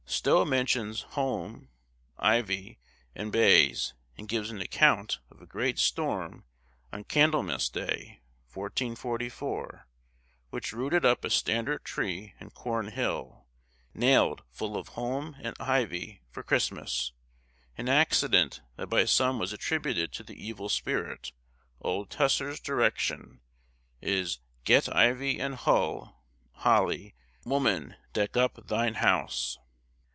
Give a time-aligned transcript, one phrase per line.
[0.13, 1.69] Stowe mentions holme,
[2.19, 2.77] ivy,
[3.15, 6.43] and bays, and gives an account of a great storm
[6.91, 8.19] on Candlemas Day,
[8.53, 9.87] 1444,
[10.49, 13.47] which rooted up a standard tree, in Cornhill,
[13.93, 17.13] nailed full of holme and ivy for Christmas,
[17.77, 21.31] an accident that by some was attributed to the evil spirit.
[21.79, 23.39] Old Tusser's direction
[24.01, 26.21] is "Get ivye and hull
[26.51, 27.15] (holly)
[27.45, 29.57] woman deck up thine house."